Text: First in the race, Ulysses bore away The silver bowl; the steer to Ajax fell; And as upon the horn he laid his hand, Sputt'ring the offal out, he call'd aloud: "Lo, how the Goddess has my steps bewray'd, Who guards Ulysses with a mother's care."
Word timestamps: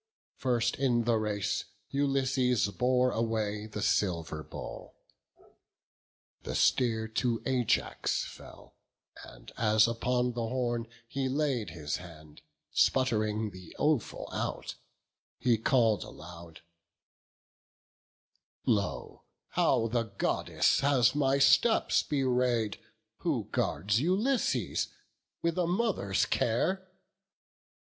First 0.35 0.77
in 0.77 1.03
the 1.03 1.17
race, 1.17 1.63
Ulysses 1.91 2.67
bore 2.69 3.11
away 3.11 3.67
The 3.67 3.83
silver 3.83 4.41
bowl; 4.41 4.95
the 6.41 6.55
steer 6.55 7.07
to 7.09 7.43
Ajax 7.45 8.25
fell; 8.25 8.73
And 9.23 9.51
as 9.57 9.87
upon 9.87 10.33
the 10.33 10.41
horn 10.47 10.87
he 11.07 11.29
laid 11.29 11.69
his 11.69 11.97
hand, 11.97 12.41
Sputt'ring 12.73 13.51
the 13.51 13.75
offal 13.77 14.27
out, 14.33 14.73
he 15.37 15.59
call'd 15.59 16.03
aloud: 16.03 16.61
"Lo, 18.65 19.25
how 19.49 19.85
the 19.87 20.05
Goddess 20.17 20.79
has 20.79 21.13
my 21.13 21.37
steps 21.37 22.01
bewray'd, 22.01 22.79
Who 23.17 23.49
guards 23.51 23.99
Ulysses 24.01 24.87
with 25.43 25.59
a 25.59 25.67
mother's 25.67 26.25
care." 26.25 26.87